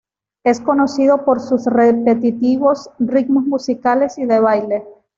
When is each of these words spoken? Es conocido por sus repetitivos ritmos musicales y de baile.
Es 0.43 0.59
conocido 0.59 1.23
por 1.25 1.39
sus 1.39 1.65
repetitivos 1.65 2.89
ritmos 2.97 3.45
musicales 3.45 4.17
y 4.17 4.25
de 4.25 4.39
baile. 4.39 4.83